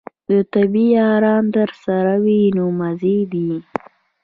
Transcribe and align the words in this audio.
د 0.29 0.31
طبې 0.53 0.85
یاران 0.97 1.43
درسره 1.57 2.13
وي 2.23 2.41
نو 2.55 2.65
مزې 2.79 3.17
دي. 3.31 3.51